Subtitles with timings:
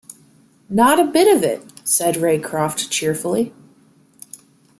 [0.67, 3.53] "Not a bit of it," said Raycroft cheerfully.